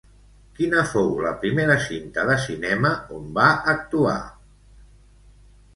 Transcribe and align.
Quina 0.59 0.85
fou 0.93 1.11
la 1.25 1.33
primera 1.43 1.75
cinta 1.89 2.25
de 2.31 2.39
cinema 2.49 2.93
on 3.19 3.29
va 3.39 3.49
actuar? 3.79 4.21